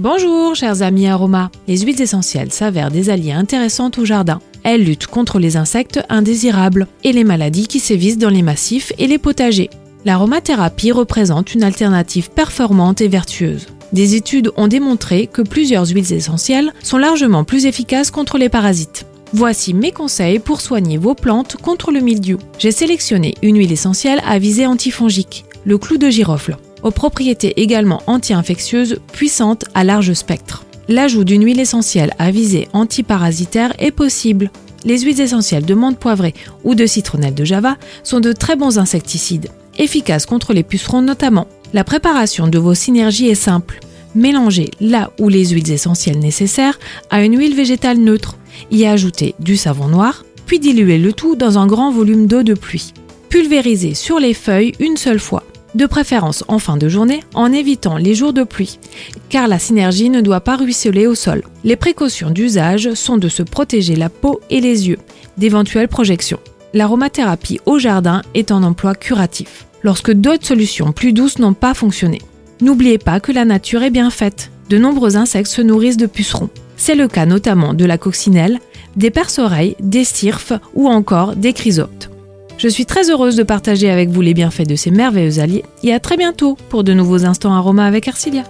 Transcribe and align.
Bonjour 0.00 0.54
chers 0.54 0.82
amis 0.82 1.08
aromas. 1.08 1.50
Les 1.66 1.78
huiles 1.78 2.00
essentielles 2.00 2.52
s'avèrent 2.52 2.92
des 2.92 3.10
alliés 3.10 3.32
intéressants 3.32 3.90
au 3.98 4.04
jardin. 4.04 4.40
Elles 4.62 4.84
luttent 4.84 5.08
contre 5.08 5.40
les 5.40 5.56
insectes 5.56 5.98
indésirables 6.08 6.86
et 7.02 7.10
les 7.10 7.24
maladies 7.24 7.66
qui 7.66 7.80
sévissent 7.80 8.16
dans 8.16 8.30
les 8.30 8.42
massifs 8.42 8.92
et 8.98 9.08
les 9.08 9.18
potagers. 9.18 9.70
L'aromathérapie 10.04 10.92
représente 10.92 11.52
une 11.52 11.64
alternative 11.64 12.30
performante 12.30 13.00
et 13.00 13.08
vertueuse. 13.08 13.66
Des 13.92 14.14
études 14.14 14.52
ont 14.56 14.68
démontré 14.68 15.26
que 15.26 15.42
plusieurs 15.42 15.88
huiles 15.88 16.12
essentielles 16.12 16.72
sont 16.80 16.98
largement 16.98 17.42
plus 17.42 17.66
efficaces 17.66 18.12
contre 18.12 18.38
les 18.38 18.48
parasites. 18.48 19.04
Voici 19.32 19.74
mes 19.74 19.90
conseils 19.90 20.38
pour 20.38 20.60
soigner 20.60 20.96
vos 20.96 21.16
plantes 21.16 21.56
contre 21.56 21.90
le 21.90 21.98
mildiou. 21.98 22.38
J'ai 22.60 22.70
sélectionné 22.70 23.34
une 23.42 23.58
huile 23.58 23.72
essentielle 23.72 24.22
à 24.24 24.38
visée 24.38 24.64
antifongique, 24.64 25.44
le 25.64 25.76
clou 25.76 25.98
de 25.98 26.08
girofle 26.08 26.56
aux 26.82 26.90
propriétés 26.90 27.60
également 27.60 28.02
anti-infectieuses 28.06 28.98
puissantes 29.12 29.64
à 29.74 29.84
large 29.84 30.12
spectre. 30.12 30.64
L'ajout 30.88 31.24
d'une 31.24 31.44
huile 31.44 31.60
essentielle 31.60 32.14
à 32.18 32.30
visée 32.30 32.68
antiparasitaire 32.72 33.74
est 33.78 33.90
possible. 33.90 34.50
Les 34.84 35.00
huiles 35.00 35.20
essentielles 35.20 35.66
de 35.66 35.74
menthe 35.74 35.98
poivrée 35.98 36.34
ou 36.64 36.74
de 36.74 36.86
citronnelle 36.86 37.34
de 37.34 37.44
java 37.44 37.76
sont 38.02 38.20
de 38.20 38.32
très 38.32 38.56
bons 38.56 38.78
insecticides, 38.78 39.50
efficaces 39.76 40.24
contre 40.24 40.54
les 40.54 40.62
pucerons 40.62 41.02
notamment. 41.02 41.46
La 41.74 41.84
préparation 41.84 42.48
de 42.48 42.58
vos 42.58 42.74
synergies 42.74 43.28
est 43.28 43.34
simple. 43.34 43.80
Mélangez 44.14 44.70
là 44.80 45.10
où 45.20 45.28
les 45.28 45.48
huiles 45.48 45.70
essentielles 45.70 46.18
nécessaires 46.18 46.78
à 47.10 47.22
une 47.22 47.38
huile 47.38 47.54
végétale 47.54 47.98
neutre, 47.98 48.36
y 48.70 48.86
ajouter 48.86 49.34
du 49.38 49.56
savon 49.56 49.88
noir, 49.88 50.24
puis 50.46 50.58
diluer 50.58 50.96
le 50.96 51.12
tout 51.12 51.36
dans 51.36 51.58
un 51.58 51.66
grand 51.66 51.92
volume 51.92 52.26
d'eau 52.26 52.42
de 52.42 52.54
pluie. 52.54 52.94
Pulvérisez 53.28 53.92
sur 53.92 54.18
les 54.18 54.32
feuilles 54.32 54.72
une 54.80 54.96
seule 54.96 55.20
fois 55.20 55.44
de 55.74 55.86
préférence 55.86 56.44
en 56.48 56.58
fin 56.58 56.76
de 56.76 56.88
journée 56.88 57.22
en 57.34 57.52
évitant 57.52 57.96
les 57.96 58.14
jours 58.14 58.32
de 58.32 58.42
pluie, 58.42 58.78
car 59.28 59.48
la 59.48 59.58
synergie 59.58 60.10
ne 60.10 60.20
doit 60.20 60.40
pas 60.40 60.56
ruisseler 60.56 61.06
au 61.06 61.14
sol. 61.14 61.42
Les 61.64 61.76
précautions 61.76 62.30
d'usage 62.30 62.94
sont 62.94 63.18
de 63.18 63.28
se 63.28 63.42
protéger 63.42 63.96
la 63.96 64.08
peau 64.08 64.40
et 64.50 64.60
les 64.60 64.88
yeux 64.88 64.98
d'éventuelles 65.36 65.88
projections. 65.88 66.40
L'aromathérapie 66.74 67.60
au 67.66 67.78
jardin 67.78 68.22
est 68.34 68.52
un 68.52 68.62
emploi 68.62 68.94
curatif, 68.94 69.66
lorsque 69.82 70.12
d'autres 70.12 70.46
solutions 70.46 70.92
plus 70.92 71.12
douces 71.12 71.38
n'ont 71.38 71.54
pas 71.54 71.74
fonctionné. 71.74 72.20
N'oubliez 72.60 72.98
pas 72.98 73.20
que 73.20 73.32
la 73.32 73.44
nature 73.44 73.82
est 73.82 73.90
bien 73.90 74.10
faite. 74.10 74.50
De 74.68 74.78
nombreux 74.78 75.16
insectes 75.16 75.50
se 75.50 75.62
nourrissent 75.62 75.96
de 75.96 76.06
pucerons. 76.06 76.50
C'est 76.76 76.94
le 76.94 77.08
cas 77.08 77.26
notamment 77.26 77.72
de 77.72 77.84
la 77.84 77.98
coccinelle, 77.98 78.60
des 78.96 79.10
perce-oreilles, 79.10 79.76
des 79.80 80.04
styrphes 80.04 80.52
ou 80.74 80.88
encore 80.88 81.36
des 81.36 81.52
chrysoptes. 81.52 82.07
Je 82.58 82.66
suis 82.66 82.86
très 82.86 83.08
heureuse 83.08 83.36
de 83.36 83.44
partager 83.44 83.88
avec 83.88 84.08
vous 84.08 84.20
les 84.20 84.34
bienfaits 84.34 84.66
de 84.66 84.74
ces 84.74 84.90
merveilleux 84.90 85.38
alliés 85.38 85.64
et 85.84 85.94
à 85.94 86.00
très 86.00 86.16
bientôt 86.16 86.56
pour 86.70 86.82
de 86.82 86.92
nouveaux 86.92 87.24
instants 87.24 87.54
aromas 87.54 87.86
avec 87.86 88.08
Arcilia. 88.08 88.42